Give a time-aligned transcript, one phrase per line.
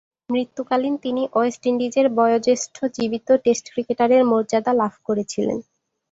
[0.29, 5.57] মৃত্যুকালীন তিনি ওয়েস্ট ইন্ডিজের বয়োজ্যেষ্ঠ জীবিত টেস্ট ক্রিকেটারের মর্যাদা লাভ করেছিলেন।